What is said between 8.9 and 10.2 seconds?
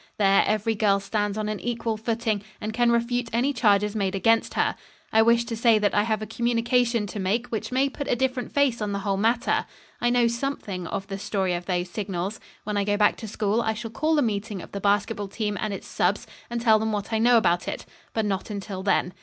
the whole matter. I